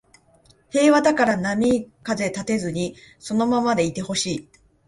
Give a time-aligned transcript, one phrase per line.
[0.71, 2.95] 平和だから波風立てずに
[3.29, 4.49] このままでいてほしい